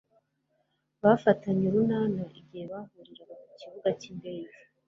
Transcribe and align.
bafatanye 1.03 1.63
urunana 1.69 2.21
igihe 2.39 2.63
bahurira 2.71 3.23
ku 3.47 3.51
kibuga 3.59 3.89
cy'indege 3.99 4.55